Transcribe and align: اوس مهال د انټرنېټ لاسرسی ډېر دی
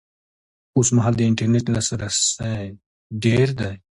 اوس 0.77 0.89
مهال 0.95 1.13
د 1.17 1.21
انټرنېټ 1.29 1.65
لاسرسی 1.75 2.55
ډېر 3.23 3.47
دی 3.59 3.73